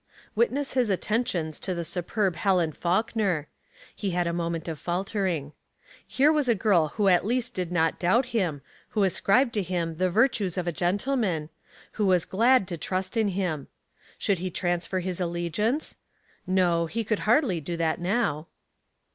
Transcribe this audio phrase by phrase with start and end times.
[0.33, 3.47] Witness his attentions to the supurb Helen Faulkner.
[3.95, 5.53] He had a moment of faltering.
[6.07, 9.97] Here was a girl who at least did not doubt him, who ascribed to him
[9.97, 11.49] the virtues of a gentleman,
[11.91, 13.67] who was glad to trust in him.
[14.17, 15.97] Should he transfer his allegiance?
[16.47, 18.47] No, he could hardly do that now.